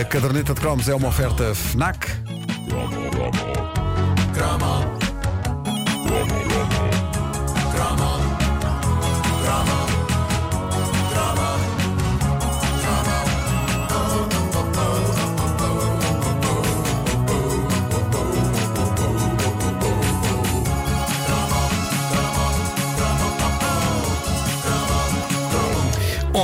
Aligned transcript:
A 0.00 0.04
caderneta 0.06 0.54
de 0.54 0.60
cromos 0.60 0.88
é 0.88 0.94
uma 0.94 1.08
oferta 1.08 1.54
FNAC. 1.54 2.08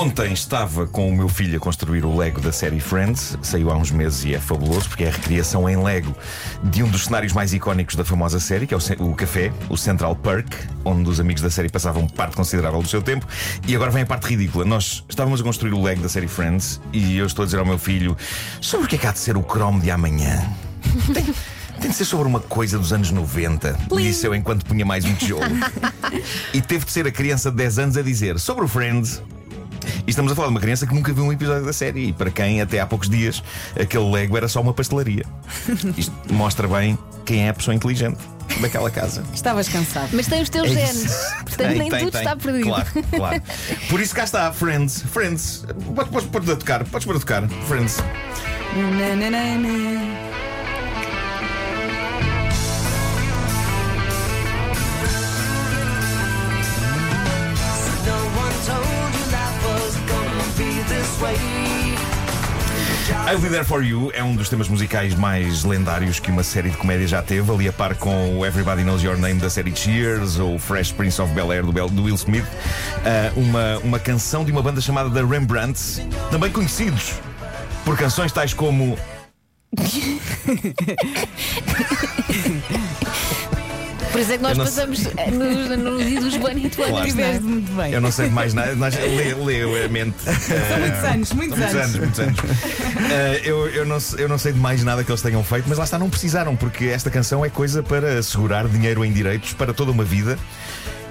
Ontem 0.07 0.32
estava 0.32 0.86
com 0.86 1.09
o 1.09 1.12
meu 1.12 1.28
filho 1.28 1.56
a 1.56 1.60
construir 1.60 2.05
o 2.05 2.16
Lego 2.16 2.41
da 2.41 2.52
série 2.52 2.78
Friends. 2.78 3.37
Saiu 3.42 3.73
há 3.73 3.77
uns 3.77 3.91
meses 3.91 4.24
e 4.24 4.37
é 4.37 4.38
fabuloso 4.38 4.88
porque 4.88 5.02
é 5.02 5.09
a 5.09 5.10
recriação 5.10 5.69
em 5.69 5.77
Lego 5.77 6.14
de 6.62 6.84
um 6.84 6.88
dos 6.88 7.06
cenários 7.06 7.33
mais 7.33 7.52
icónicos 7.52 7.97
da 7.97 8.05
famosa 8.05 8.38
série, 8.38 8.69
que 8.69 8.73
é 8.73 8.77
o, 8.77 8.80
o 9.00 9.14
café, 9.16 9.52
o 9.69 9.77
Central 9.77 10.14
Perk, 10.14 10.56
onde 10.84 11.11
os 11.11 11.19
amigos 11.19 11.42
da 11.42 11.50
série 11.50 11.69
passavam 11.69 12.06
parte 12.06 12.37
considerável 12.37 12.80
do 12.80 12.87
seu 12.87 13.02
tempo. 13.02 13.27
E 13.66 13.74
agora 13.74 13.91
vem 13.91 14.05
a 14.05 14.06
parte 14.06 14.28
ridícula. 14.28 14.64
Nós 14.64 15.05
estávamos 15.09 15.41
a 15.41 15.42
construir 15.42 15.73
o 15.73 15.83
Lego 15.83 16.00
da 16.02 16.09
série 16.09 16.28
Friends 16.28 16.80
e 16.92 17.19
eu 17.19 17.27
estou 17.27 17.42
a 17.42 17.47
dizer 17.47 17.59
ao 17.59 17.66
meu 17.66 17.77
filho 17.77 18.16
sobre 18.61 18.86
o 18.86 18.88
que 18.88 18.95
é 18.95 18.98
que 18.98 19.09
há 19.09 19.12
de 19.12 19.19
ser 19.19 19.36
o 19.36 19.42
Chrome 19.42 19.80
de 19.80 19.91
amanhã. 19.91 20.41
Tem, 21.12 21.34
tem 21.80 21.91
de 21.91 21.97
ser 21.97 22.05
sobre 22.05 22.28
uma 22.28 22.41
coisa 22.41 22.78
dos 22.78 22.92
anos 22.92 23.11
90, 23.11 23.77
disse 23.97 24.25
eu 24.25 24.34
enquanto 24.34 24.64
punha 24.64 24.86
mais 24.86 25.05
um 25.05 25.14
tijolo. 25.14 25.45
e 26.55 26.62
teve 26.62 26.84
de 26.84 26.92
ser 26.92 27.09
a 27.09 27.11
criança 27.11 27.50
de 27.50 27.56
10 27.56 27.78
anos 27.80 27.97
a 27.97 28.02
dizer 28.02 28.38
sobre 28.38 28.64
o 28.64 28.69
Friends. 28.69 29.20
E 30.06 30.10
estamos 30.10 30.30
a 30.30 30.34
falar 30.37 30.48
de 30.48 30.55
uma 30.55 30.60
criança 30.60 30.87
que 30.87 30.95
nunca 30.95 31.12
viu 31.12 31.24
um 31.24 31.33
episódio 31.33 31.65
da 31.65 31.73
série 31.73 32.09
e 32.09 32.12
para 32.12 32.30
quem 32.30 32.60
até 32.60 32.78
há 32.78 32.87
poucos 32.87 33.09
dias 33.09 33.42
aquele 33.78 34.08
Lego 34.11 34.36
era 34.36 34.47
só 34.48 34.61
uma 34.61 34.72
pastelaria. 34.72 35.25
Isto 35.98 36.12
mostra 36.33 36.69
bem 36.69 36.97
quem 37.25 37.47
é 37.47 37.48
a 37.48 37.55
pessoa 37.55 37.75
inteligente 37.75 38.19
daquela 38.61 38.89
casa. 38.89 39.25
Estavas 39.34 39.69
cansado. 39.69 40.11
Mas 40.12 40.28
tem 40.28 40.42
os 40.42 40.48
teus 40.48 40.69
É 40.70 40.75
genes. 40.86 41.12
Portanto, 41.42 41.56
Tem, 41.56 41.78
nem 41.78 41.91
tem, 41.91 41.98
tudo 42.00 42.12
tem. 42.12 42.20
está 42.20 42.36
perdido. 42.36 42.66
Claro, 42.69 42.86
claro. 43.16 43.42
Por 43.91 44.00
isso 44.00 44.14
cá 44.14 44.22
está, 44.25 44.53
Friends. 44.53 45.03
Friends. 45.03 45.64
Podes, 45.94 46.12
podes 46.12 46.28
pôr 46.28 46.42
a 46.53 46.56
tocar, 46.56 46.84
podes 46.84 47.05
pôr 47.05 47.16
a 47.16 47.19
tocar. 47.20 47.48
Friends. 47.66 47.97
Na, 48.77 49.16
na, 49.16 49.31
na, 49.31 50.36
I'll 63.28 63.39
Be 63.41 63.48
There 63.48 63.64
For 63.64 63.83
You 63.83 64.11
é 64.12 64.22
um 64.22 64.36
dos 64.36 64.48
temas 64.50 64.69
musicais 64.69 65.14
mais 65.14 65.64
lendários 65.64 66.20
que 66.20 66.31
uma 66.31 66.42
série 66.42 66.69
de 66.70 66.77
comédia 66.77 67.06
já 67.09 67.22
teve, 67.22 67.50
ali 67.50 67.67
a 67.69 67.72
par 67.72 67.95
com 67.95 68.39
o 68.39 68.45
Everybody 68.45 68.83
Knows 68.84 69.03
Your 69.03 69.17
Name 69.17 69.41
da 69.41 69.48
série 69.48 69.75
Cheers 69.75 70.39
ou 70.39 70.59
Fresh 70.59 70.92
Prince 70.92 71.20
of 71.22 71.33
Bel 71.33 71.50
Air 71.53 71.64
do, 71.64 71.72
Bel- 71.72 71.89
do 71.89 72.03
Will 72.05 72.14
Smith. 72.17 72.44
Ah, 73.05 73.33
uma, 73.37 73.78
uma 73.83 73.98
canção 73.98 74.44
de 74.44 74.53
uma 74.53 74.61
banda 74.62 74.81
chamada 74.81 75.09
The 75.11 75.25
Rembrandts, 75.25 76.03
também 76.31 76.50
conhecidos 76.53 77.14
por 77.84 77.97
canções 77.97 78.31
tais 78.33 78.53
como. 78.53 78.98
Por 84.17 84.22
isso 84.22 84.33
é 84.33 84.36
que 84.39 84.42
nós 84.42 84.56
passamos 84.56 85.06
eh, 85.19 85.31
no, 85.31 85.77
no 85.77 86.03
dia 86.03 86.20
dos 86.20 86.34
Twins. 86.36 86.75
Claro. 86.75 86.97
é? 86.97 87.06
Estiveste 87.06 87.42
muito 87.42 87.72
bem. 87.72 87.92
Eu 87.92 88.00
não 88.00 88.11
sei 88.11 88.28
de 88.28 88.34
mais 88.34 88.55
nada, 88.55 88.72
lê, 88.75 89.34
lê 89.34 89.84
a 89.84 89.89
mente. 89.91 90.17
São 90.25 90.78
muitos 90.78 91.05
anos, 91.05 91.33
muitos 91.33 91.59
Muitos 91.59 91.75
anos. 91.75 91.95
anos, 91.95 91.97
muitos 91.98 92.20
anos. 92.20 92.41
Ah, 92.41 93.41
eu, 93.44 93.69
eu, 93.69 93.84
não, 93.84 93.98
eu 94.17 94.27
não 94.27 94.39
sei 94.39 94.55
de 94.55 94.59
mais 94.59 94.83
nada 94.83 95.05
que 95.05 95.11
eles 95.11 95.20
tenham 95.20 95.44
feito, 95.44 95.67
mas 95.69 95.77
lá 95.77 95.84
está, 95.84 95.98
não 95.98 96.09
precisaram, 96.09 96.56
porque 96.56 96.87
esta 96.87 97.11
canção 97.11 97.44
é 97.44 97.50
coisa 97.50 97.82
para 97.82 98.19
assegurar 98.19 98.66
dinheiro 98.69 99.04
em 99.04 99.12
direitos 99.12 99.53
para 99.53 99.75
toda 99.75 99.91
uma 99.91 100.04
vida. 100.04 100.38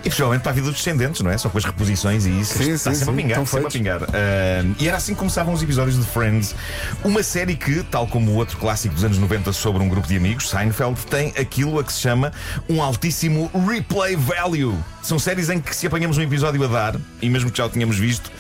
E 0.05 0.09
principalmente 0.09 0.41
para 0.43 0.51
a 0.51 0.53
vida 0.53 0.67
dos 0.67 0.75
descendentes, 0.77 1.21
não 1.21 1.31
é? 1.31 1.38
Só 1.38 1.49
com 1.49 1.57
as 1.57 1.66
reposições 1.66 2.27
e 2.27 2.39
isso. 2.39 2.59
Sim, 2.59 2.73
está 2.73 2.91
sim, 2.93 2.99
sempre 2.99 3.13
a 3.13 3.16
sim, 3.16 3.21
pingar, 3.23 3.41
estão 3.41 3.45
sempre 3.45 3.67
a 3.67 3.71
feitos. 3.71 3.77
pingar. 3.77 4.03
Ah, 4.13 4.75
e 4.79 4.88
era 4.88 4.97
assim 4.97 5.13
que 5.13 5.19
começavam 5.19 5.51
os 5.51 5.63
episódios 5.63 5.97
de 5.97 6.05
Friends. 6.05 6.55
Uma 7.03 7.23
série 7.23 7.55
que, 7.55 7.81
tal 7.83 8.05
como 8.05 8.31
o 8.31 8.35
outro 8.35 8.55
clássico 8.57 8.93
dos 8.93 9.03
anos 9.03 9.17
90 9.17 9.51
sobre 9.51 9.81
um 9.81 9.89
grupo 9.89 10.07
de 10.07 10.16
amigos, 10.16 10.47
Seinfeld, 10.47 11.03
tem 11.07 11.29
aquilo 11.29 11.79
a 11.79 11.83
que 11.83 11.91
se 11.91 12.01
chama 12.01 12.31
um 12.69 12.83
altíssimo 12.83 13.49
replay 13.67 14.16
value. 14.16 14.77
São 15.01 15.17
séries 15.17 15.49
em 15.49 15.59
que 15.59 15.75
se 15.75 15.88
apanhamos 15.88 16.19
um 16.19 16.22
episódio 16.22 16.63
a 16.63 16.67
dar, 16.67 16.95
e 17.19 17.27
mesmo 17.27 17.49
que 17.49 17.57
já 17.57 17.66
o 17.66 17.69
tínhamos 17.69 17.97
visto, 17.97 18.31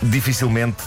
dificilmente 0.00 0.78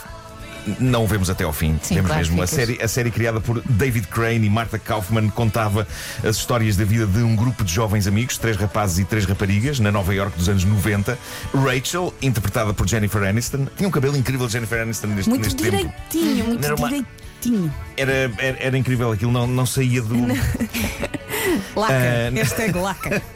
não 0.79 1.03
o 1.03 1.07
vemos 1.07 1.29
até 1.29 1.43
ao 1.43 1.53
fim. 1.53 1.77
Sim, 1.81 1.95
Vemos 1.95 2.09
claro, 2.11 2.25
mesmo. 2.25 2.41
A 2.41 2.47
série, 2.47 2.81
a 2.81 2.87
série 2.87 3.11
criada 3.11 3.39
por 3.41 3.61
David 3.69 4.07
Crane 4.07 4.45
e 4.45 4.49
Martha 4.49 4.79
Kaufman 4.79 5.29
contava 5.29 5.87
as 6.23 6.35
histórias 6.37 6.75
da 6.77 6.85
vida 6.85 7.05
de 7.05 7.19
um 7.19 7.35
grupo 7.35 7.63
de 7.63 7.73
jovens 7.73 8.07
amigos, 8.07 8.37
três 8.37 8.55
rapazes 8.57 8.99
e 8.99 9.05
três 9.05 9.25
raparigas, 9.25 9.79
na 9.79 9.91
Nova 9.91 10.13
York 10.13 10.37
dos 10.37 10.47
anos 10.49 10.63
90. 10.63 11.17
Rachel, 11.53 12.13
interpretada 12.21 12.73
por 12.73 12.87
Jennifer 12.87 13.23
Aniston, 13.23 13.67
tinha 13.75 13.87
um 13.87 13.91
cabelo 13.91 14.15
incrível 14.17 14.47
de 14.47 14.53
Jennifer 14.53 14.81
Aniston 14.81 15.07
neste, 15.07 15.29
Muito 15.29 15.43
neste 15.45 15.61
tempo. 15.63 15.77
direitinho, 15.77 16.45
muito 16.45 16.65
Era 16.65 16.75
uma- 16.75 16.87
direitinho. 16.89 17.73
Era, 17.97 18.11
era, 18.37 18.57
era 18.59 18.77
incrível 18.77 19.11
aquilo, 19.11 19.31
não, 19.31 19.45
não 19.45 19.65
saía 19.65 20.01
do. 20.01 20.15
Laca. 21.75 21.93
Ah, 21.93 22.31
Hashtag 22.33 22.77
laca. 22.77 23.21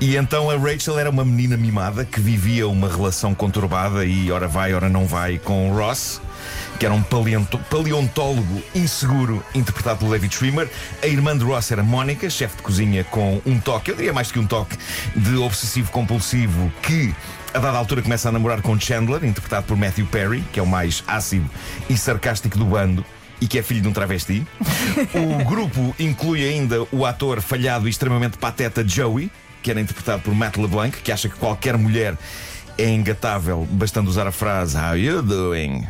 E 0.00 0.16
então 0.16 0.50
a 0.50 0.56
Rachel 0.56 0.98
era 0.98 1.10
uma 1.10 1.24
menina 1.24 1.56
mimada 1.56 2.04
que 2.04 2.20
vivia 2.20 2.68
uma 2.68 2.88
relação 2.88 3.34
conturbada 3.34 4.04
e 4.04 4.30
ora 4.30 4.46
vai, 4.46 4.74
ora 4.74 4.88
não 4.88 5.06
vai 5.06 5.38
com 5.38 5.70
o 5.70 5.74
Ross. 5.74 6.20
Que 6.78 6.84
era 6.84 6.94
um 6.94 7.02
paleontólogo 7.02 8.62
inseguro, 8.74 9.42
interpretado 9.54 10.00
pelo 10.00 10.10
David 10.12 10.34
Schwimmer. 10.34 10.68
A 11.02 11.06
irmã 11.06 11.36
de 11.36 11.42
Ross 11.42 11.72
era 11.72 11.82
Mónica, 11.82 12.28
chefe 12.28 12.58
de 12.58 12.62
cozinha 12.62 13.02
com 13.04 13.40
um 13.46 13.58
toque, 13.58 13.90
eu 13.90 13.96
diria 13.96 14.12
mais 14.12 14.30
que 14.30 14.38
um 14.38 14.46
toque, 14.46 14.76
de 15.16 15.36
obsessivo-compulsivo, 15.36 16.70
que 16.82 17.14
a 17.54 17.58
dada 17.58 17.78
altura 17.78 18.02
começa 18.02 18.28
a 18.28 18.32
namorar 18.32 18.60
com 18.60 18.78
Chandler, 18.78 19.24
interpretado 19.24 19.66
por 19.66 19.76
Matthew 19.76 20.06
Perry, 20.06 20.44
que 20.52 20.60
é 20.60 20.62
o 20.62 20.66
mais 20.66 21.02
ácido 21.08 21.48
e 21.88 21.96
sarcástico 21.96 22.58
do 22.58 22.66
bando. 22.66 23.04
E 23.40 23.46
que 23.46 23.58
é 23.58 23.62
filho 23.62 23.82
de 23.82 23.88
um 23.88 23.92
travesti. 23.92 24.46
O 25.14 25.44
grupo 25.44 25.94
inclui 25.98 26.46
ainda 26.46 26.86
o 26.90 27.04
ator 27.04 27.40
falhado 27.40 27.86
e 27.86 27.90
extremamente 27.90 28.38
pateta 28.38 28.86
Joey, 28.86 29.30
que 29.62 29.70
era 29.70 29.80
interpretado 29.80 30.22
por 30.22 30.34
Matt 30.34 30.56
LeBlanc, 30.56 30.96
que 31.02 31.12
acha 31.12 31.28
que 31.28 31.36
qualquer 31.36 31.76
mulher 31.76 32.16
é 32.78 32.88
engatável, 32.88 33.66
bastando 33.70 34.08
usar 34.08 34.26
a 34.26 34.32
frase 34.32 34.76
How 34.76 34.96
you 34.96 35.22
doing? 35.22 35.86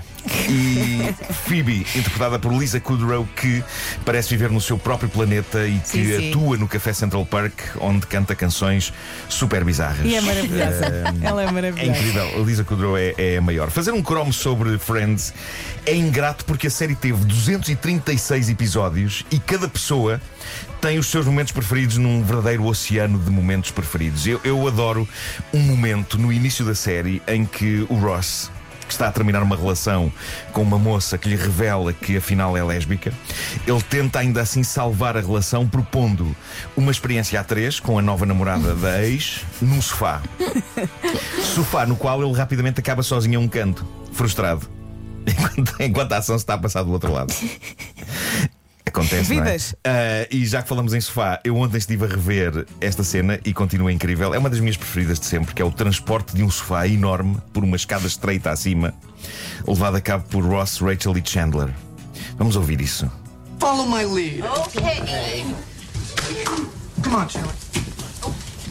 E 0.48 1.14
Phoebe, 1.46 1.86
interpretada 1.94 2.38
por 2.38 2.52
Lisa 2.52 2.80
Kudrow, 2.80 3.26
que 3.36 3.62
parece 4.04 4.30
viver 4.30 4.50
no 4.50 4.60
seu 4.60 4.78
próprio 4.78 5.08
planeta 5.08 5.66
e 5.66 5.78
que 5.80 6.04
Sim, 6.18 6.28
atua 6.30 6.56
no 6.56 6.68
Café 6.68 6.92
Central 6.92 7.24
Park, 7.26 7.52
onde 7.80 8.06
canta 8.06 8.34
canções 8.34 8.92
super 9.28 9.64
bizarras. 9.64 10.04
E 10.04 10.14
é 10.14 10.20
maravilhosa. 10.20 10.84
Ela 11.22 11.42
é 11.42 11.46
É 11.46 11.50
maravilhosa. 11.52 11.90
incrível, 11.98 12.40
a 12.40 12.44
Lisa 12.44 12.64
Kudrow 12.64 12.96
é, 12.96 13.14
é 13.18 13.36
a 13.38 13.40
maior. 13.40 13.70
Fazer 13.70 13.92
um 13.92 14.02
cromo 14.02 14.32
sobre 14.32 14.78
Friends 14.78 15.32
é 15.84 15.94
ingrato 15.94 16.44
porque 16.44 16.66
a 16.66 16.70
série 16.70 16.94
teve 16.94 17.24
236 17.24 18.48
episódios 18.50 19.24
e 19.30 19.38
cada 19.38 19.68
pessoa 19.68 20.20
tem 20.80 20.98
os 20.98 21.06
seus 21.06 21.26
momentos 21.26 21.52
preferidos 21.52 21.96
num 21.96 22.22
verdadeiro 22.22 22.64
oceano 22.64 23.18
de 23.18 23.30
momentos 23.30 23.70
preferidos. 23.70 24.26
Eu, 24.26 24.40
eu 24.44 24.66
adoro 24.66 25.08
um 25.52 25.60
momento 25.60 26.18
no 26.18 26.32
início 26.32 26.64
da 26.64 26.74
série 26.74 27.22
em 27.26 27.44
que 27.44 27.86
o 27.88 27.94
Ross. 27.94 28.50
Que 28.86 28.92
está 28.92 29.08
a 29.08 29.12
terminar 29.12 29.42
uma 29.42 29.56
relação 29.56 30.12
com 30.52 30.62
uma 30.62 30.78
moça 30.78 31.18
que 31.18 31.28
lhe 31.28 31.36
revela 31.36 31.92
que 31.92 32.16
afinal 32.16 32.56
é 32.56 32.62
lésbica. 32.62 33.12
Ele 33.66 33.82
tenta 33.82 34.20
ainda 34.20 34.40
assim 34.40 34.62
salvar 34.62 35.16
a 35.16 35.20
relação, 35.20 35.68
propondo 35.68 36.34
uma 36.76 36.90
experiência 36.90 37.40
a 37.40 37.44
três 37.44 37.80
com 37.80 37.98
a 37.98 38.02
nova 38.02 38.24
namorada 38.24 38.74
da 38.74 39.02
ex 39.02 39.40
num 39.60 39.82
sofá. 39.82 40.22
Sofá 41.54 41.86
no 41.86 41.96
qual 41.96 42.22
ele 42.22 42.32
rapidamente 42.32 42.80
acaba 42.80 43.02
sozinho 43.02 43.40
a 43.40 43.42
um 43.42 43.48
canto, 43.48 43.86
frustrado, 44.12 44.68
enquanto, 45.26 45.82
enquanto 45.82 46.12
a 46.12 46.18
ação 46.18 46.38
se 46.38 46.42
está 46.42 46.54
a 46.54 46.58
passar 46.58 46.82
do 46.82 46.92
outro 46.92 47.12
lado. 47.12 47.32
Acontece, 48.96 49.34
não 49.34 49.42
é? 49.42 49.44
Vidas. 49.44 49.74
Ah, 49.84 50.26
e 50.30 50.46
já 50.46 50.62
que 50.62 50.68
falamos 50.68 50.94
em 50.94 51.00
sofá, 51.00 51.38
eu 51.44 51.56
ontem 51.56 51.76
estive 51.76 52.06
a 52.06 52.08
rever 52.08 52.66
esta 52.80 53.04
cena 53.04 53.38
e 53.44 53.52
continua 53.52 53.92
incrível. 53.92 54.32
É 54.32 54.38
uma 54.38 54.48
das 54.48 54.58
minhas 54.58 54.76
preferidas 54.76 55.20
de 55.20 55.26
sempre, 55.26 55.54
que 55.54 55.60
é 55.60 55.64
o 55.64 55.70
transporte 55.70 56.34
de 56.34 56.42
um 56.42 56.50
sofá 56.50 56.88
enorme 56.88 57.36
por 57.52 57.62
uma 57.62 57.76
escada 57.76 58.06
estreita 58.06 58.50
acima, 58.50 58.94
levado 59.66 59.96
a 59.96 60.00
cabo 60.00 60.24
por 60.28 60.44
Ross, 60.44 60.78
Rachel 60.78 61.16
e 61.18 61.22
Chandler. 61.24 61.68
Vamos 62.38 62.56
ouvir 62.56 62.80
isso. 62.80 63.10
Follow 63.60 63.86
my 63.86 64.04
lead. 64.04 64.42
Ok. 64.42 65.44
Come 67.02 67.16
on, 67.16 67.28
Chandler. 67.28 67.54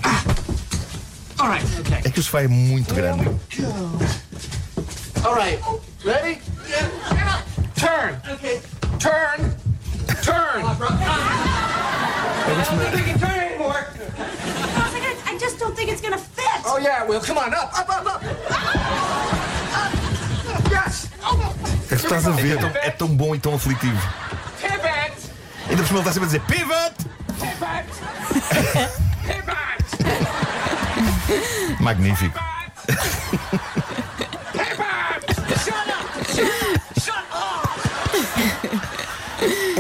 Ah. 0.04 0.24
All 1.38 1.50
right. 1.50 1.80
Okay. 1.81 2.00
É 2.04 2.10
que 2.10 2.19
o 2.19 2.24
sofá 2.24 2.42
é 2.42 2.48
muito 2.48 2.94
grande. 2.95 3.30
All 5.24 5.36
right. 5.36 5.60
Ready? 6.04 6.39
Yeah. 6.68 7.44
Turn. 7.75 8.19
Okay. 8.33 8.62
Turn. 9.00 9.55
Turn. 10.25 10.66
I 10.66 10.74
don't 12.57 12.80
think 12.80 12.95
we 12.95 13.01
can 13.12 13.19
turn 13.19 13.39
anymore. 13.39 13.86
Oh 14.18 14.92
I 15.27 15.38
just 15.39 15.60
don't 15.60 15.75
think 15.75 15.92
it's 15.92 16.01
gonna 16.01 16.18
fit. 16.18 16.62
Oh 16.66 16.77
yeah, 16.81 17.04
it 17.04 17.10
will. 17.10 17.22
Come 17.22 17.38
on, 17.38 17.54
up, 17.54 17.72
up, 17.77 17.89
up, 17.89 18.06
up. 18.07 18.24
estás 21.92 22.27
a 22.27 22.31
É, 22.31 22.33
ver. 22.33 22.57
é 22.83 22.89
tão 22.92 23.07
bom 23.07 23.36
e 23.36 23.39
tão 23.39 23.54
aflitivo. 23.56 24.01
Pivot! 24.62 25.13
Ainda 25.69 25.83
por 25.83 25.88
cima 25.88 26.00
ele 26.00 26.10
está 26.10 26.13
sempre 26.13 26.24
a 26.24 26.25
dizer 26.25 26.42
pivot! 26.42 26.94
Pivot! 27.39 27.86
Pivot! 29.25 29.86
Magnífico. 31.83 32.39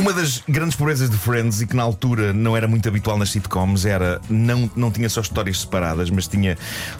Uma 0.05 0.13
das 0.13 0.43
grandes 0.47 0.75
pobrezas 0.75 1.09
de 1.09 1.17
Friends 1.17 1.61
e 1.61 1.65
que 1.65 1.75
na 1.75 1.81
altura 1.81 2.31
não 2.31 2.55
era 2.55 2.67
muito 2.67 2.87
habitual 2.87 3.17
nas 3.17 3.31
sitcoms 3.31 3.87
era 3.87 4.21
não, 4.29 4.69
não 4.75 4.91
tinha 4.91 5.09
só 5.09 5.19
histórias 5.19 5.61
separadas, 5.61 6.11
mas 6.11 6.27
tinha 6.27 6.55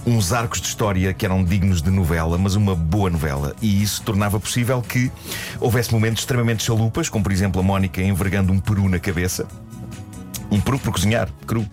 uns 0.08 0.34
arcos 0.34 0.60
de 0.60 0.70
história 0.70 1.14
que 1.14 1.24
eram 1.24 1.44
dignos 1.44 1.84
de 1.84 1.92
novela, 1.92 2.36
mas 2.36 2.56
uma 2.56 2.74
boa 2.74 3.12
novela. 3.12 3.56
E 3.62 3.84
isso 3.84 4.02
tornava 4.02 4.40
possível 4.40 4.82
que 4.82 5.12
houvesse 5.60 5.94
momentos 5.94 6.24
extremamente 6.24 6.64
chalupas, 6.64 7.08
como 7.08 7.24
por 7.24 7.32
exemplo 7.32 7.62
a 7.62 7.64
Mónica 7.64 8.02
envergando 8.02 8.52
um 8.52 8.60
peru 8.60 8.90
na 8.90 8.98
cabeça. 8.98 9.48
Um 10.50 10.60
peru 10.60 10.80
por 10.80 10.92
cozinhar, 10.92 11.30
cru. 11.46 11.64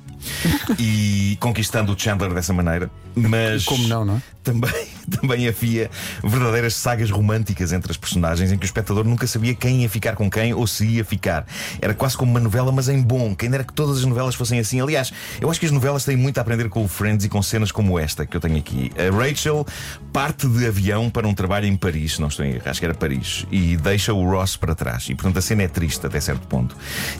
E 0.78 1.38
conquistando 1.40 1.94
o 1.94 1.98
Chandler 1.98 2.34
dessa 2.34 2.52
maneira. 2.52 2.90
Mas 3.16 3.64
Como 3.64 3.88
não, 3.88 4.04
não 4.04 4.16
é? 4.16 4.22
também, 4.44 4.86
também 5.20 5.48
havia 5.48 5.90
verdadeiras 6.22 6.74
sagas 6.74 7.10
românticas 7.10 7.72
entre 7.72 7.90
as 7.90 7.96
personagens 7.96 8.52
em 8.52 8.58
que 8.58 8.64
o 8.64 8.66
espectador 8.66 9.04
nunca 9.04 9.26
sabia 9.26 9.54
quem 9.54 9.82
ia 9.82 9.88
ficar 9.88 10.14
com 10.14 10.30
quem 10.30 10.54
ou 10.54 10.66
se 10.66 10.86
ia 10.86 11.04
ficar. 11.04 11.46
Era 11.80 11.94
quase 11.94 12.16
como 12.16 12.30
uma 12.30 12.40
novela, 12.40 12.72
mas 12.72 12.88
em 12.88 13.00
bom. 13.00 13.34
Quem 13.34 13.50
dera 13.50 13.64
que 13.64 13.72
todas 13.72 13.98
as 13.98 14.04
novelas 14.04 14.34
fossem 14.34 14.58
assim. 14.58 14.80
Aliás, 14.80 15.12
eu 15.40 15.50
acho 15.50 15.60
que 15.60 15.66
as 15.66 15.72
novelas 15.72 16.04
têm 16.04 16.16
muito 16.16 16.38
a 16.38 16.40
aprender 16.40 16.68
com 16.68 16.84
o 16.84 16.88
Friends 16.88 17.24
e 17.24 17.28
com 17.28 17.42
cenas 17.42 17.72
como 17.72 17.98
esta 17.98 18.26
que 18.26 18.36
eu 18.36 18.40
tenho 18.40 18.56
aqui. 18.56 18.90
A 18.96 19.14
Rachel 19.14 19.66
parte 20.12 20.46
de 20.46 20.66
avião 20.66 21.08
para 21.10 21.26
um 21.26 21.34
trabalho 21.34 21.66
em 21.66 21.76
Paris, 21.76 22.18
não 22.18 22.28
estou 22.28 22.44
em 22.44 22.54
erro, 22.54 22.62
acho 22.66 22.80
que 22.80 22.86
era 22.86 22.94
Paris, 22.94 23.46
e 23.50 23.76
deixa 23.76 24.12
o 24.12 24.28
Ross 24.28 24.56
para 24.56 24.74
trás. 24.74 25.08
E 25.08 25.14
portanto 25.14 25.38
a 25.38 25.42
cena 25.42 25.62
é 25.62 25.68
triste 25.68 26.06
até 26.06 26.20
certo 26.20 26.46
ponto. 26.46 26.76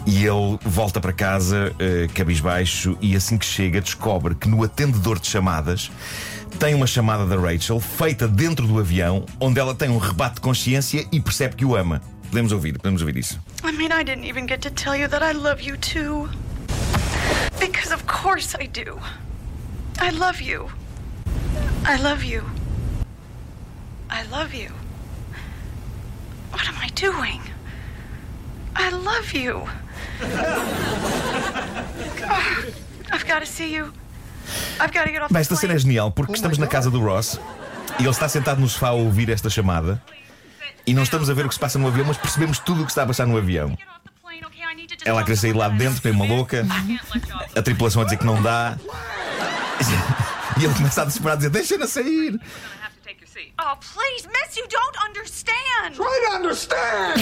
E 0.07 0.25
ele 0.25 0.59
volta 0.65 1.01
para 1.01 1.13
casa, 1.13 1.73
eh, 1.79 2.09
cabisbaixo, 2.15 2.97
e 3.01 3.17
assim 3.17 3.39
que 3.39 3.47
chega, 3.47 3.81
descobre 3.81 4.35
que 4.35 4.49
no 4.49 4.63
atendedor 4.63 5.19
de 5.19 5.29
chamadas 5.29 5.91
tem 6.59 6.75
uma 6.75 6.87
chamada 6.87 7.27
da 7.27 7.37
Rachel 7.37 7.81
feita 7.81 8.29
dentro 8.29 8.67
do 8.67 8.79
avião, 8.79 9.27
onde 9.41 9.59
ela 9.59 9.75
tem 9.75 9.89
um 9.89 9.99
rebate 9.99 10.37
de 10.37 10.41
consciência 10.41 11.07
e 11.11 11.21
percebe 11.21 11.57
que 11.57 11.65
o 11.65 11.77
ama. 11.77 12.01
Podemos 12.31 12.53
ouvir, 12.53 12.79
podemos 12.79 13.03
ouvir 13.03 13.17
isso. 13.17 13.39
I 13.65 13.73
mean, 13.73 13.91
I 13.93 14.03
didn't 14.03 14.29
even 14.29 14.47
get 14.47 14.61
to 14.63 14.71
tell 14.71 14.97
you 14.97 15.09
that 15.09 15.23
I 15.23 15.33
love 15.33 15.63
you 15.63 15.77
too. 15.77 16.29
Because 17.61 17.93
of 17.93 18.05
course 18.07 18.57
I 18.59 18.67
do. 18.67 18.99
I 20.01 20.11
love 20.11 20.41
you. 20.41 20.71
I 21.85 21.97
love 22.01 22.25
you. 22.25 22.43
I 24.09 24.23
love 24.31 24.55
you. 24.55 24.71
What 26.51 26.67
am 26.69 26.77
I 26.79 26.89
doing? 26.95 27.41
I 28.75 28.91
love 28.91 29.33
you. 29.33 29.69
I've 33.13 33.27
got 33.27 33.41
to 33.41 33.47
see 33.47 33.75
you. 33.75 33.93
Bem, 35.31 35.41
esta 35.41 35.57
cena 35.57 35.75
é 35.75 35.79
genial 35.79 36.11
porque 36.11 36.33
estamos 36.33 36.59
na 36.59 36.67
casa 36.67 36.91
do 36.91 37.01
Ross 37.01 37.39
e 37.99 38.03
ele 38.03 38.11
está 38.11 38.29
sentado 38.29 38.61
no 38.61 38.69
sofá 38.69 38.89
a 38.89 38.93
ouvir 38.93 39.29
esta 39.31 39.49
chamada 39.49 40.03
e 40.87 40.95
não 40.95 41.03
estamos 41.03 41.31
a 41.31 41.35
ver 41.35 41.45
o 41.47 41.49
que 41.49 41.55
se 41.55 41.61
passa 41.61 41.79
no 41.79 41.87
avião, 41.87 42.07
mas 42.07 42.17
percebemos 42.17 42.59
tudo 42.59 42.83
o 42.83 42.85
que 42.85 42.91
está 42.91 43.03
a 43.05 43.07
passar 43.07 43.27
no 43.27 43.37
avião. 43.37 43.77
Ela 45.05 45.21
a 45.21 45.25
querer 45.25 45.37
sair 45.37 45.53
lá 45.53 45.69
de 45.69 45.79
dentro, 45.79 46.01
tem 46.01 46.13
uma 46.13 46.25
louca, 46.25 46.67
a 47.55 47.63
tripulação 47.63 48.03
a 48.03 48.05
dizer 48.05 48.19
que 48.19 48.25
não 48.25 48.41
dá. 48.43 48.77
E 50.61 50.65
ele 50.65 50.75
começa 50.75 51.03
a 51.03 51.05
desesperar 51.05 51.35
a 51.35 51.37
dizer: 51.37 51.51
Deixa-na 51.51 51.87
sair. 51.87 52.41
Oh, 53.61 53.77
please, 53.77 54.27
miss, 54.29 54.57
you 54.57 54.67
don't 54.69 54.97
understand. 55.09 55.95
Try 55.95 56.29
to 56.29 56.37
understand! 56.37 57.15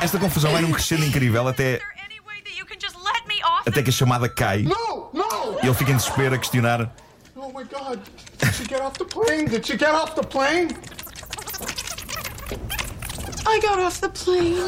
Esta 0.00 0.18
confusão 0.18 0.52
vai 0.52 0.62
num 0.62 0.72
crescendo 0.72 1.04
incrível 1.04 1.46
até, 1.46 1.80
até 3.66 3.82
que 3.82 3.90
a 3.90 3.92
chamada 3.92 4.28
cai 4.28 4.62
No! 4.62 4.97
No! 5.12 5.58
e 5.62 5.66
ele 5.66 5.74
fica 5.74 5.92
em 5.92 5.96
desespero 5.96 6.34
a 6.34 6.38
questionar: 6.38 6.90
Oh 7.36 7.48
my 7.48 7.64
god. 7.64 8.00
Did 8.38 8.54
she 8.54 8.64
get 8.64 8.80
off 8.80 8.98
the 8.98 9.04
plane? 9.04 9.46
Did 9.46 9.64
she 9.64 9.76
get 9.76 9.94
off 9.94 10.14
the 10.14 10.26
plane? 10.26 10.68
I 13.46 13.60
got 13.60 13.78
off 13.78 14.00
the 14.00 14.08
plane. 14.08 14.58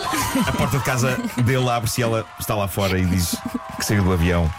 A 0.47 0.53
porta 0.53 0.79
de 0.79 0.85
casa 0.85 1.17
dele 1.45 1.69
abre-se 1.69 2.01
e 2.01 2.05
ela 2.05 2.25
está 2.39 2.55
lá 2.55 2.69
fora 2.69 2.99
e 2.99 3.05
diz 3.05 3.37
que 3.77 3.85
saiu 3.85 4.05
do 4.05 4.13
avião. 4.13 4.51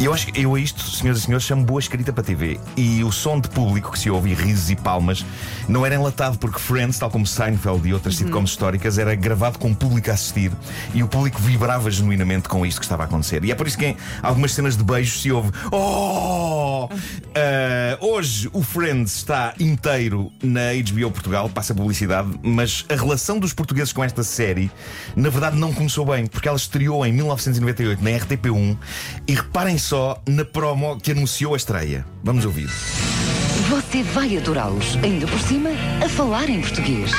Eu 0.00 0.14
acho 0.14 0.28
que 0.28 0.40
eu 0.40 0.54
a 0.54 0.60
isto, 0.60 0.80
senhoras 0.80 1.18
e 1.18 1.22
senhores, 1.22 1.44
chamo 1.44 1.64
boa 1.64 1.80
escrita 1.80 2.12
para 2.12 2.22
TV. 2.22 2.60
E 2.76 3.02
o 3.02 3.10
som 3.10 3.40
de 3.40 3.48
público 3.48 3.90
que 3.90 3.98
se 3.98 4.08
ouve, 4.08 4.30
e 4.30 4.34
risos 4.34 4.70
e 4.70 4.76
palmas, 4.76 5.26
não 5.68 5.84
era 5.84 5.96
enlatado 5.96 6.38
porque 6.38 6.60
Friends, 6.60 7.00
tal 7.00 7.10
como 7.10 7.26
Seinfeld 7.26 7.88
e 7.88 7.92
outras 7.92 8.14
sitcoms 8.14 8.50
históricas, 8.50 8.96
era 8.96 9.12
gravado 9.16 9.58
com 9.58 9.72
o 9.72 9.74
público 9.74 10.08
a 10.08 10.14
assistir 10.14 10.52
e 10.94 11.02
o 11.02 11.08
público 11.08 11.42
vibrava 11.42 11.90
genuinamente 11.90 12.48
com 12.48 12.64
isto 12.64 12.78
que 12.78 12.84
estava 12.84 13.02
a 13.02 13.06
acontecer. 13.06 13.44
E 13.44 13.50
é 13.50 13.56
por 13.56 13.66
isso 13.66 13.76
que 13.76 13.86
em 13.86 13.96
algumas 14.22 14.52
cenas 14.52 14.76
de 14.76 14.84
beijos 14.84 15.20
se 15.20 15.32
ouve 15.32 15.50
Oh! 15.72 16.88
Ah, 17.34 17.98
hoje 18.00 18.48
o 18.52 18.62
Friends 18.62 19.16
está 19.16 19.52
inteiro 19.58 20.30
na 20.42 20.72
HBO 20.74 21.10
Portugal, 21.10 21.48
passa 21.48 21.74
publicidade, 21.74 22.28
mas 22.42 22.84
a 22.88 22.94
relação 22.94 23.38
dos 23.38 23.52
portugueses 23.52 23.92
com 23.92 24.04
esta 24.04 24.22
série, 24.22 24.70
na 25.16 25.28
verdade, 25.28 25.56
não 25.56 25.72
começou 25.72 26.06
bem, 26.06 26.26
porque 26.26 26.46
ela 26.46 26.56
estreou 26.56 27.04
em 27.04 27.12
1998 27.12 28.02
na 28.02 28.10
RTP1 28.10 28.76
e 29.26 29.34
reparem 29.34 29.76
só 29.88 30.22
na 30.28 30.44
promo 30.44 31.00
que 31.00 31.12
anunciou 31.12 31.54
a 31.54 31.56
estreia. 31.56 32.04
Vamos 32.22 32.44
ouvir. 32.44 32.68
Você 33.70 34.02
vai 34.02 34.36
adorá-los, 34.36 34.98
ainda 35.02 35.26
por 35.26 35.40
cima, 35.40 35.70
a 36.04 36.08
falar 36.10 36.50
em 36.50 36.60
português. 36.60 37.10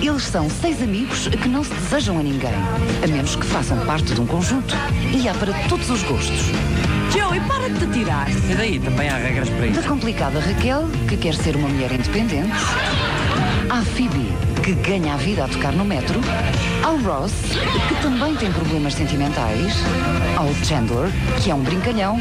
Eles 0.00 0.22
são 0.22 0.48
seis 0.48 0.80
amigos 0.80 1.26
que 1.26 1.48
não 1.48 1.64
se 1.64 1.74
desejam 1.74 2.20
a 2.20 2.22
ninguém, 2.22 2.54
a 3.02 3.06
menos 3.08 3.34
que 3.34 3.44
façam 3.46 3.84
parte 3.84 4.14
de 4.14 4.20
um 4.20 4.26
conjunto. 4.26 4.76
E 5.12 5.28
há 5.28 5.34
para 5.34 5.52
todos 5.68 5.90
os 5.90 6.04
gostos. 6.04 6.42
Joey, 7.10 7.40
para 7.40 7.68
de 7.68 7.80
te 7.84 7.92
tirar. 7.98 8.30
E 8.30 8.54
daí 8.54 8.78
também 8.78 9.08
há 9.08 9.16
regras 9.16 9.48
para 9.48 9.58
Da 9.58 9.66
isso. 9.66 9.88
complicada 9.88 10.38
Raquel, 10.38 10.84
que 11.08 11.16
quer 11.16 11.34
ser 11.34 11.56
uma 11.56 11.68
mulher 11.68 11.90
independente. 11.90 12.52
À 13.70 13.82
Phoebe, 13.82 14.28
que 14.62 14.72
ganha 14.88 15.14
a 15.14 15.16
vida 15.16 15.46
a 15.46 15.48
tocar 15.48 15.72
no 15.72 15.84
metro. 15.84 16.20
Ao 16.86 16.96
Ross, 16.98 17.32
que 17.88 18.00
também 18.00 18.36
tem 18.36 18.52
problemas 18.52 18.94
sentimentais. 18.94 19.74
Ao 20.36 20.54
Chandler, 20.64 21.10
que 21.42 21.50
é 21.50 21.54
um 21.54 21.60
brincalhão. 21.60 22.16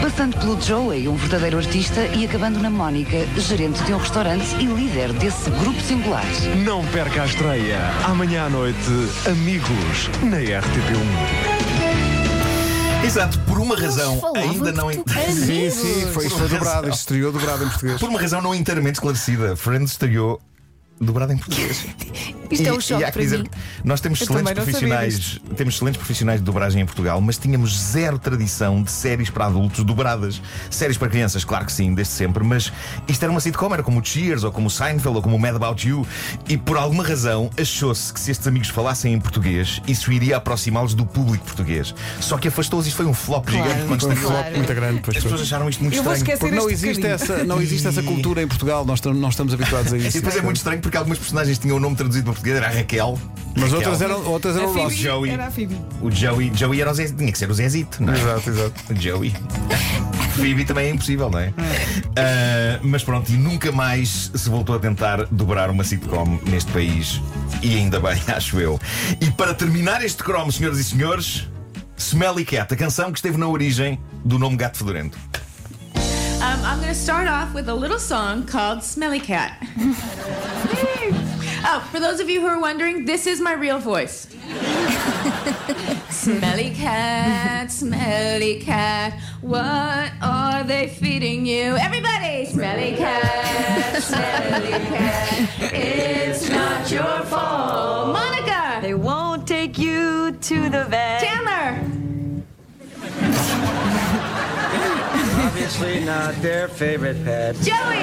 Passando 0.00 0.38
pelo 0.40 0.58
Joey, 0.58 1.06
um 1.06 1.16
verdadeiro 1.16 1.58
artista. 1.58 2.00
E 2.06 2.24
acabando 2.24 2.58
na 2.58 2.70
Mónica, 2.70 3.26
gerente 3.36 3.82
de 3.82 3.92
um 3.92 3.98
restaurante 3.98 4.56
e 4.56 4.64
líder 4.64 5.12
desse 5.12 5.50
grupo 5.50 5.78
singular. 5.82 6.24
Não 6.64 6.82
perca 6.86 7.24
a 7.24 7.26
estreia. 7.26 7.78
Amanhã 8.06 8.46
à 8.46 8.48
noite, 8.48 8.78
Amigos, 9.26 10.08
na 10.22 10.38
RTP1. 10.38 11.66
Exato, 13.04 13.38
por 13.40 13.58
uma 13.58 13.76
razão 13.76 14.18
ainda 14.34 14.72
não. 14.72 14.90
português. 14.90 15.34
Sim, 15.34 15.70
sim, 15.70 16.06
foi, 16.14 16.26
isto 16.26 16.38
foi 16.38 16.48
dobrado, 16.48 16.88
isto 16.88 17.00
estreou 17.00 17.32
dobrado 17.32 17.64
em 17.64 17.68
português. 17.68 18.00
Por 18.00 18.08
uma 18.08 18.18
razão 18.18 18.40
não 18.40 18.54
inteiramente 18.54 18.94
esclarecida, 18.94 19.54
Friends 19.56 19.90
estreou 19.90 20.40
dobrado 21.00 21.32
em 21.32 21.36
português. 21.38 21.84
Isto 22.50 22.68
é 22.68 22.72
um 22.72 22.78
E- 22.78 22.80
choque 22.82 23.02
e 23.04 23.10
para 23.12 23.22
dizer, 23.22 23.38
mim. 23.42 23.48
Nós 23.82 24.00
temos 24.00 24.20
Eu 24.20 24.24
excelentes 24.24 24.52
profissionais, 24.52 25.40
temos 25.56 25.74
excelentes 25.74 25.98
profissionais 25.98 26.40
de 26.40 26.44
dobragem 26.46 26.80
em 26.80 26.86
Portugal, 26.86 27.20
mas 27.20 27.36
tínhamos 27.38 27.76
zero 27.76 28.18
tradição 28.20 28.82
de 28.82 28.90
séries 28.92 29.28
para 29.30 29.46
adultos 29.46 29.82
dobradas. 29.84 30.40
Séries 30.70 30.96
para 30.96 31.08
crianças, 31.08 31.44
claro 31.44 31.66
que 31.66 31.72
sim, 31.72 31.92
desde 31.92 32.12
sempre, 32.14 32.44
mas 32.44 32.72
isto 33.08 33.20
era 33.22 33.32
uma 33.32 33.40
sitcom, 33.40 33.72
era 33.74 33.82
como 33.82 34.00
o 34.00 34.04
Cheers, 34.04 34.44
ou 34.44 34.52
como 34.52 34.68
o 34.68 34.70
Seinfeld, 34.70 35.16
ou 35.16 35.22
como 35.22 35.34
o 35.34 35.38
Mad 35.40 35.56
About 35.56 35.86
You, 35.88 36.06
e 36.48 36.56
por 36.56 36.76
alguma 36.76 37.02
razão 37.02 37.50
achou-se 37.60 38.12
que 38.12 38.20
se 38.20 38.30
estes 38.30 38.46
amigos 38.46 38.68
falassem 38.68 39.12
em 39.12 39.18
português, 39.20 39.82
isso 39.88 40.12
iria 40.12 40.36
aproximá-los 40.36 40.94
do 40.94 41.04
público 41.04 41.44
português. 41.44 41.92
Só 42.20 42.38
que 42.38 42.46
afastou-os, 42.46 42.86
isto 42.86 42.96
foi 42.96 43.06
um 43.06 43.14
flop 43.14 43.46
Claro. 43.48 43.68
gigante 43.68 43.86
quando 43.88 44.00
Foi 44.02 44.12
um 44.12 44.16
flop 44.16 44.46
muito 44.54 44.74
grande. 44.74 45.00
Pois 45.04 45.16
As 45.16 45.22
pessoas 45.24 45.40
acharam 45.42 45.68
isto 45.68 45.82
muito 45.82 45.96
Eu 45.96 46.12
estranho. 46.12 46.54
não 46.54 46.70
existe, 46.70 47.06
essa, 47.06 47.44
não 47.44 47.60
existe 47.60 47.88
essa 47.88 48.02
cultura 48.04 48.40
em 48.40 48.46
Portugal, 48.48 48.84
nós 48.86 49.00
não 49.02 49.28
estamos 49.28 49.52
habituados 49.52 49.92
a 49.92 49.98
E 49.98 50.06
isso. 50.06 50.18
depois 50.18 50.36
é 50.36 50.42
muito 50.42 50.56
estranho 50.58 50.80
porque 50.86 50.96
algumas 50.96 51.18
personagens 51.18 51.58
tinham 51.58 51.78
o 51.78 51.80
nome 51.80 51.96
traduzido 51.96 52.26
para 52.26 52.32
português, 52.34 52.56
era 52.56 52.68
a 52.68 52.70
Raquel. 52.70 53.18
Mas 53.56 53.72
Raquel. 53.72 53.76
outras 53.76 54.00
eram, 54.00 54.26
outras 54.26 54.56
eram 54.56 54.68
A 54.68 54.86
o 54.86 54.90
Joey. 54.90 55.30
Era 55.32 55.46
a 55.48 55.50
Phoebe. 55.50 55.76
O 56.00 56.10
Joey, 56.12 56.52
Joey 56.54 56.80
era 56.80 56.92
o 56.92 56.94
Zé, 56.94 57.06
tinha 57.06 57.32
que 57.32 57.36
ser 57.38 57.50
o 57.50 57.54
Zezito, 57.54 58.04
não 58.04 58.12
é? 58.12 58.16
Exato, 58.16 58.50
exato. 58.50 58.92
O 58.92 58.94
Joey. 58.94 59.34
Phoebe 60.36 60.64
também 60.64 60.86
é 60.86 60.90
impossível, 60.90 61.28
não 61.28 61.40
é? 61.40 61.52
Ah, 62.14 62.78
mas 62.84 63.02
pronto, 63.02 63.32
e 63.32 63.36
nunca 63.36 63.72
mais 63.72 64.30
se 64.32 64.48
voltou 64.48 64.76
a 64.76 64.78
tentar 64.78 65.24
dobrar 65.26 65.70
uma 65.70 65.82
sitcom 65.82 66.38
neste 66.46 66.70
país. 66.70 67.20
E 67.62 67.74
ainda 67.74 67.98
bem, 67.98 68.22
acho 68.32 68.60
eu. 68.60 68.78
E 69.20 69.28
para 69.32 69.54
terminar 69.54 70.04
este 70.04 70.22
cromo, 70.22 70.52
senhoras 70.52 70.78
e 70.78 70.84
senhores, 70.84 71.48
Smelly 71.96 72.44
Cat, 72.44 72.72
a 72.72 72.76
canção 72.76 73.10
que 73.10 73.18
esteve 73.18 73.36
na 73.36 73.48
origem 73.48 73.98
do 74.24 74.38
nome 74.38 74.56
Gato 74.56 74.78
Fedorento. 74.78 75.18
Um, 76.46 76.64
I'm 76.64 76.78
going 76.78 76.92
to 76.92 76.94
start 76.94 77.26
off 77.26 77.52
with 77.54 77.68
a 77.68 77.74
little 77.74 77.98
song 77.98 78.46
called 78.46 78.84
Smelly 78.84 79.18
Cat. 79.18 79.58
oh, 81.66 81.88
for 81.90 81.98
those 81.98 82.20
of 82.20 82.30
you 82.30 82.40
who 82.40 82.46
are 82.46 82.60
wondering, 82.60 83.04
this 83.04 83.26
is 83.26 83.40
my 83.40 83.52
real 83.52 83.80
voice. 83.80 84.28
smelly 86.08 86.70
cat, 86.70 87.72
smelly 87.72 88.60
cat, 88.60 89.18
what 89.40 90.12
are 90.22 90.62
they 90.62 90.86
feeding 90.86 91.46
you? 91.46 91.76
Everybody, 91.76 92.46
smelly 92.46 92.94
cat, 92.94 94.00
smelly 94.00 94.70
cat. 94.70 96.12
Obviously 105.66 106.04
not 106.04 106.32
their 106.42 106.68
favorite 106.68 107.24
pet. 107.24 107.56
Joey! 107.56 107.98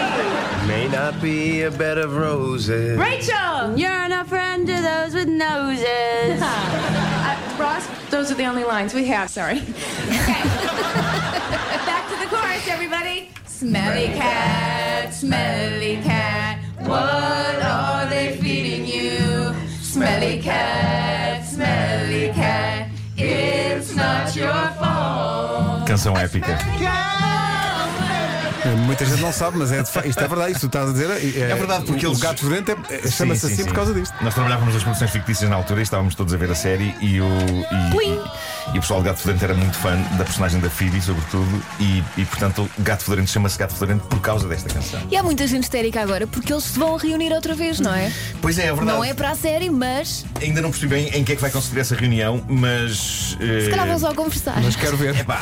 May 0.68 0.90
not 0.92 1.22
be 1.22 1.62
a 1.62 1.72
bed 1.72 1.98
of 1.98 2.14
roses. 2.14 3.00
Rachel! 3.00 3.80
You're 3.80 4.10
not 4.10 4.28
friend 4.28 4.68
to 4.68 4.82
those 4.82 5.14
with 5.14 5.30
noses. 5.30 6.44
Uh, 7.26 7.56
Ross, 7.58 7.88
those 8.10 8.30
are 8.30 8.36
the 8.36 8.44
only 8.44 8.66
lines 8.66 8.94
we 8.94 9.06
have. 9.06 9.30
Sorry. 9.30 9.60
Okay. 9.60 10.44
Back 11.88 12.10
to 12.10 12.18
the 12.20 12.26
chorus, 12.36 12.68
everybody. 12.68 13.30
Smelly 13.46 14.08
cat, 14.08 15.14
smelly 15.14 16.02
cat. 16.04 16.60
What 16.80 17.64
are 17.64 18.06
they 18.08 18.36
feeding 18.42 18.86
you? 18.86 19.56
Smelly 19.80 20.42
cat, 20.42 21.46
smelly 21.48 22.28
cat. 22.34 22.90
It's 23.16 23.96
not 23.96 24.36
your 24.36 24.52
fault. 24.52 25.88
Canção 25.88 26.14
épica. 26.18 26.58
Muita 28.86 29.06
gente 29.06 29.22
não 29.22 29.32
sabe, 29.32 29.58
mas 29.58 29.72
é 29.72 29.84
de 29.84 29.90
fa- 29.92 30.06
isto 30.06 30.20
é 30.24 30.28
verdade, 30.28 30.52
isto 30.54 30.68
que 30.68 30.68
tu 30.72 30.78
estás 30.78 30.90
a 30.90 30.94
dizer. 30.94 31.10
É, 31.38 31.52
É 31.52 31.56
verdade, 31.56 31.86
porque 31.86 32.06
o, 32.06 32.10
eles- 32.10 32.18
o 32.20 32.22
gato 32.22 32.40
fedorento 32.40 32.72
é- 32.72 32.96
é- 32.96 33.10
chama-se 33.10 33.42
Sim, 33.42 33.48
sim, 33.48 33.54
assim 33.54 33.56
sim. 33.64 33.66
por 33.66 33.74
causa 33.74 33.94
disto. 33.94 34.14
Nós 34.22 34.34
trabalhávamos 34.34 34.74
nas 34.74 34.84
produções 34.84 35.12
fictícias 35.12 35.50
na 35.50 35.56
altura 35.56 35.80
e 35.80 35.84
estávamos 35.84 36.16
todos 36.16 36.34
a 36.34 36.38
ver 36.38 36.50
a 36.52 36.56
série 36.56 36.96
e 37.02 37.20
o, 37.22 37.28
e, 38.02 38.76
e 38.76 38.78
o 38.78 38.82
pessoal 38.82 39.02
do 39.02 39.06
Gato 39.06 39.18
Fedorento 39.20 39.44
era 39.46 39.54
muito 39.54 39.78
fã 39.78 39.96
da 40.18 40.24
personagem 40.24 40.60
da 40.60 40.70
Phoebe, 40.70 41.02
sobretudo, 41.02 41.64
e, 41.80 42.04
e 42.18 42.26
portanto 42.26 42.70
o 42.78 42.82
Gato 42.84 43.04
Fedorento 43.04 43.30
chama-se 43.30 43.58
Gato 43.58 43.74
Fedorento 43.74 44.06
por 44.08 44.20
causa 44.22 44.48
desta 44.48 44.70
canção. 44.74 45.02
E 45.12 45.18
há 45.18 45.24
muita 45.24 45.46
gente 45.48 45.64
histérica 45.64 46.02
agora 46.02 46.26
porque 46.28 46.52
eles 46.54 46.64
se 46.64 46.80
vão 46.80 46.96
reunir 46.98 47.32
outra 47.34 47.54
vez, 47.56 47.80
não 47.80 47.94
é? 47.94 48.12
Pois 48.42 48.58
é, 48.58 48.64
é 48.68 48.74
verdade. 48.74 48.86
Não 48.98 49.04
é 49.04 49.14
para 49.14 49.32
a 49.32 49.36
série, 49.36 49.70
mas 49.70 50.26
Ainda 50.42 50.62
não 50.62 50.70
percebi 50.72 50.96
bem 50.96 51.08
em 51.10 51.24
que 51.24 51.34
é 51.34 51.36
que 51.36 51.42
vai 51.42 51.52
consistir 51.52 51.80
essa 51.80 51.96
reunião, 51.96 52.44
mas. 52.48 53.38
se 53.40 53.70
calhar 53.70 53.88
vão 53.88 54.00
só 54.00 54.14
conversar. 54.14 54.62
Mas 54.62 54.76
quero 54.76 54.98
ver. 54.98 55.16
Epá, 55.20 55.42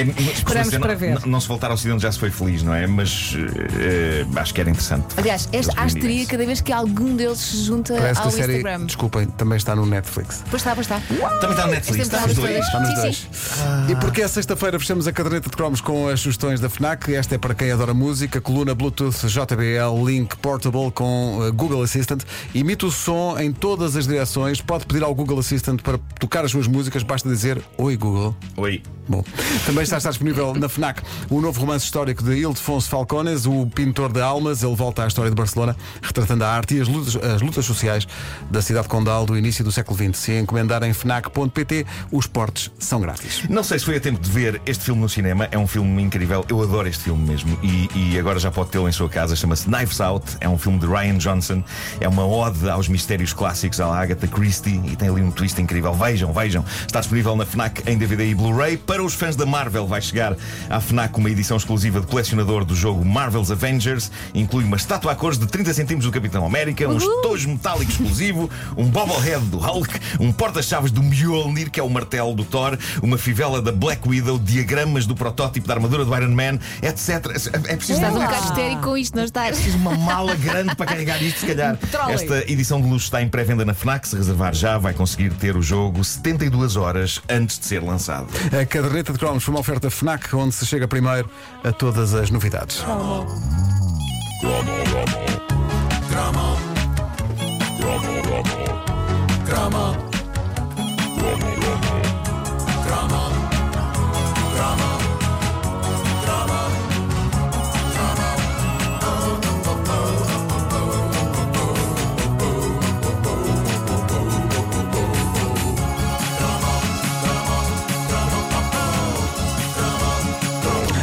é, 0.00 0.32
Esperamos 0.32 0.76
para 0.78 0.94
ver. 0.94 1.20
Não, 1.20 1.26
não 1.32 1.40
se 1.40 1.48
voltar 1.48 1.68
ao 1.68 1.74
Ocidente 1.74 2.02
já 2.02 2.10
se 2.12 2.18
foi 2.18 2.30
feliz, 2.30 2.62
não 2.62 2.74
é? 2.74 2.86
Mas 2.86 3.34
eh, 3.78 4.26
acho 4.36 4.54
que 4.54 4.60
era 4.60 4.70
interessante. 4.70 5.06
Aliás, 5.16 5.48
esta 5.52 5.80
asteria 5.80 6.26
cada 6.26 6.44
vez 6.44 6.60
que 6.60 6.72
algum 6.72 7.16
deles 7.16 7.38
se 7.38 7.64
junta 7.64 7.94
Parece 7.94 8.20
que 8.20 8.26
ao 8.26 8.28
a 8.28 8.30
série, 8.36 8.56
Instagram. 8.56 8.86
desculpem, 8.86 9.26
também 9.26 9.56
está 9.56 9.74
no 9.74 9.86
Netflix. 9.86 10.42
Pois 10.50 10.60
está, 10.62 10.74
pois 10.74 10.86
está. 10.86 11.00
Também 11.40 11.50
está 11.50 11.66
no 11.66 11.72
Netflix, 11.72 12.06
está 12.06 12.26
nos 12.26 12.36
dois. 12.36 12.58
Está 12.66 12.80
nos 12.80 12.88
Sim, 12.88 12.94
dois. 12.96 13.16
sim. 13.32 13.92
E 13.92 13.96
porque 13.96 14.22
é 14.22 14.28
sexta-feira 14.28 14.78
fechamos 14.78 15.06
a 15.06 15.12
caderneta 15.12 15.48
de 15.50 15.56
cromos 15.56 15.80
com 15.80 16.08
as 16.08 16.20
sugestões 16.20 16.60
da 16.60 16.68
FNAC. 16.68 17.14
Esta 17.14 17.34
é 17.34 17.38
para 17.38 17.54
quem 17.54 17.70
adora 17.70 17.94
música, 17.94 18.40
coluna 18.40 18.74
Bluetooth 18.74 19.26
JBL 19.26 20.04
Link 20.06 20.36
Portable 20.36 20.90
com 20.92 21.38
uh, 21.38 21.52
Google 21.52 21.82
Assistant. 21.82 22.22
Imita 22.54 22.86
o 22.86 22.90
som 22.90 23.38
em 23.38 23.52
todas 23.52 23.96
as 23.96 24.06
direções. 24.06 24.60
Pode 24.60 24.86
pedir 24.86 25.02
ao 25.02 25.14
Google 25.14 25.38
Assistant 25.38 25.80
para 25.82 25.98
tocar 26.18 26.44
as 26.44 26.50
suas 26.50 26.66
músicas, 26.66 27.02
basta 27.02 27.28
dizer 27.28 27.60
Oi 27.78 27.96
Google. 27.96 28.36
Oi. 28.56 28.82
Bom, 29.08 29.24
também 29.64 29.85
está, 29.86 30.10
disponível 30.10 30.54
na 30.54 30.68
FNAC 30.68 31.02
o 31.30 31.40
novo 31.40 31.60
romance 31.60 31.84
histórico 31.84 32.22
de 32.22 32.36
Ildefonso 32.38 32.88
Falcones, 32.88 33.46
o 33.46 33.66
pintor 33.66 34.12
de 34.12 34.20
almas. 34.20 34.62
Ele 34.62 34.74
volta 34.74 35.04
à 35.04 35.06
história 35.06 35.30
de 35.30 35.36
Barcelona, 35.36 35.76
retratando 36.02 36.44
a 36.44 36.48
arte 36.48 36.76
e 36.76 36.80
as 36.80 36.88
lutas, 36.88 37.16
as 37.16 37.42
lutas 37.42 37.64
sociais 37.64 38.06
da 38.50 38.62
cidade 38.62 38.88
condal 38.88 39.26
do 39.26 39.36
início 39.36 39.64
do 39.64 39.70
século 39.70 39.96
XX. 39.96 40.18
Se 40.18 40.32
encomendarem 40.32 40.92
FNAC.pt, 40.92 41.86
os 42.10 42.26
portes 42.26 42.70
são 42.78 43.00
grátis. 43.00 43.42
Não 43.48 43.62
sei 43.62 43.78
se 43.78 43.84
foi 43.84 43.96
a 43.96 44.00
tempo 44.00 44.20
de 44.20 44.30
ver 44.30 44.60
este 44.66 44.84
filme 44.84 45.00
no 45.00 45.08
cinema. 45.08 45.48
É 45.50 45.58
um 45.58 45.66
filme 45.66 46.02
incrível. 46.02 46.44
Eu 46.48 46.62
adoro 46.62 46.88
este 46.88 47.04
filme 47.04 47.26
mesmo. 47.26 47.58
E, 47.62 47.88
e 47.94 48.18
agora 48.18 48.38
já 48.38 48.50
pode 48.50 48.70
tê-lo 48.70 48.88
em 48.88 48.92
sua 48.92 49.08
casa. 49.08 49.36
Chama-se 49.36 49.68
Knives 49.68 50.00
Out. 50.00 50.36
É 50.40 50.48
um 50.48 50.58
filme 50.58 50.78
de 50.78 50.86
Ryan 50.86 51.18
Johnson. 51.18 51.62
É 52.00 52.08
uma 52.08 52.26
ode 52.26 52.68
aos 52.68 52.88
mistérios 52.88 53.32
clássicos 53.32 53.80
à 53.80 53.86
Agatha 53.86 54.26
Christie. 54.26 54.80
E 54.84 54.96
tem 54.96 55.08
ali 55.08 55.22
um 55.22 55.30
twist 55.30 55.60
incrível. 55.60 55.92
Vejam, 55.92 56.32
vejam. 56.32 56.64
Está 56.86 57.00
disponível 57.00 57.36
na 57.36 57.44
Fnac 57.44 57.82
em 57.86 57.98
DVD 57.98 58.30
e 58.30 58.34
Blu-ray. 58.34 58.76
Para 58.76 59.02
os 59.02 59.14
fãs 59.14 59.36
da 59.36 59.44
Marvel, 59.44 59.75
vai 59.84 60.00
chegar 60.00 60.36
à 60.70 60.80
Fnac 60.80 61.18
uma 61.18 61.28
edição 61.28 61.56
exclusiva 61.56 62.00
de 62.00 62.06
colecionador 62.06 62.64
do 62.64 62.74
jogo 62.74 63.04
Marvel's 63.04 63.50
Avengers. 63.50 64.10
Inclui 64.32 64.64
uma 64.64 64.76
estátua 64.76 65.12
a 65.12 65.14
cores 65.14 65.38
de 65.38 65.46
30 65.46 65.74
cm 65.74 65.98
do 65.98 66.12
Capitão 66.12 66.46
América, 66.46 66.88
um 66.88 66.96
estojo 66.96 67.48
metálico 67.48 67.90
explosivo, 67.90 68.48
um 68.76 68.88
bobblehead 68.88 69.44
do 69.46 69.58
Hulk, 69.58 70.00
um 70.20 70.32
porta-chaves 70.32 70.90
do 70.90 71.02
Mjolnir, 71.02 71.70
que 71.70 71.80
é 71.80 71.82
o 71.82 71.90
martelo 71.90 72.34
do 72.34 72.44
Thor, 72.44 72.78
uma 73.02 73.18
fivela 73.18 73.60
da 73.60 73.72
Black 73.72 74.08
Widow, 74.08 74.38
diagramas 74.38 75.06
do 75.06 75.14
protótipo 75.14 75.66
da 75.66 75.74
armadura 75.74 76.04
do 76.04 76.16
Iron 76.16 76.30
Man, 76.30 76.58
etc. 76.82 77.26
É 77.66 77.76
preciso 77.76 77.94
Estás 77.94 78.14
um 78.14 78.20
bocado 78.20 78.44
histérico 78.44 78.82
com 78.82 78.96
isto, 78.96 79.16
não 79.16 79.24
estás? 79.24 79.56
preciso 79.56 79.78
uma 79.78 79.94
mala 79.94 80.34
grande 80.34 80.74
para 80.76 80.86
carregar 80.86 81.22
isto, 81.22 81.40
se 81.40 81.46
calhar. 81.46 81.76
Trolley. 81.90 82.14
Esta 82.14 82.52
edição 82.52 82.80
de 82.80 82.88
luxo 82.88 83.06
está 83.06 83.22
em 83.22 83.28
pré-venda 83.28 83.64
na 83.64 83.74
Fnac. 83.74 84.06
Se 84.06 84.16
reservar 84.16 84.54
já, 84.54 84.78
vai 84.78 84.94
conseguir 84.94 85.30
ter 85.34 85.56
o 85.56 85.62
jogo 85.62 86.04
72 86.04 86.76
horas 86.76 87.20
antes 87.28 87.58
de 87.58 87.66
ser 87.66 87.82
lançado. 87.82 88.28
A 88.58 88.64
caderneta 88.64 89.12
de 89.12 89.18
cromos 89.18 89.42
uma 89.56 89.60
oferta 89.60 89.90
FNAC, 89.90 90.34
onde 90.36 90.54
se 90.54 90.66
chega 90.66 90.86
primeiro 90.86 91.30
a 91.64 91.72
todas 91.72 92.12
as 92.12 92.30
novidades. 92.30 92.84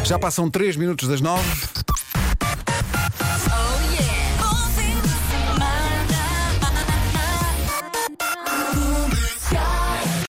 Já 0.05 0.19
passam 0.19 0.49
3 0.49 0.75
minutos 0.75 1.07
das 1.07 1.21
9. 1.21 1.82